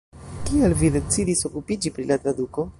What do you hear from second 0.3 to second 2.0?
Kial vi decidis okupiĝi